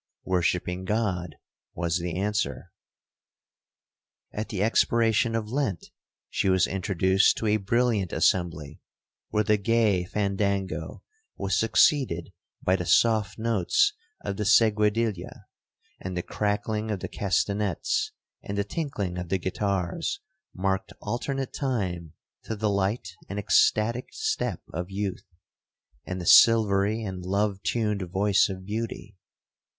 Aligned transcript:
—'Worshipping 0.25 0.83
God,' 0.83 1.35
was 1.75 1.99
the 1.99 2.17
answer. 2.17 2.71
'At 4.33 4.49
the 4.49 4.63
expiration 4.63 5.35
of 5.35 5.47
Lent, 5.51 5.91
she 6.27 6.49
was 6.49 6.65
introduced 6.65 7.37
to 7.37 7.45
a 7.45 7.57
brilliant 7.57 8.11
assembly, 8.11 8.81
where 9.29 9.43
the 9.43 9.57
gay 9.57 10.03
fandango 10.05 11.03
was 11.37 11.55
succeeded 11.55 12.33
by 12.63 12.75
the 12.75 12.85
soft 12.87 13.37
notes 13.37 13.93
of 14.25 14.37
the 14.37 14.43
seguedilla,—and 14.43 16.17
the 16.17 16.23
crackling 16.23 16.89
of 16.89 17.01
the 17.01 17.07
castanets, 17.07 18.11
and 18.41 18.57
the 18.57 18.63
tinkling 18.63 19.19
of 19.19 19.29
the 19.29 19.37
guitars, 19.37 20.19
marked 20.51 20.91
alternate 20.99 21.53
time 21.53 22.13
to 22.45 22.55
the 22.55 22.71
light 22.71 23.15
and 23.29 23.37
ecstatic 23.37 24.07
step 24.13 24.63
of 24.73 24.89
youth, 24.89 25.27
and 26.07 26.19
the 26.19 26.25
silvery 26.25 27.03
and 27.03 27.23
love 27.23 27.61
tuned 27.61 28.01
voice 28.09 28.49
of 28.49 28.65
beauty. 28.65 29.15